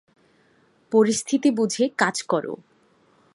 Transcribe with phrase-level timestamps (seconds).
[0.91, 2.53] পরিস্থিতি বুঝে কাজ করো!